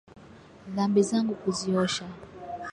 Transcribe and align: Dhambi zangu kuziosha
Dhambi 0.75 1.01
zangu 1.09 1.33
kuziosha 1.41 2.05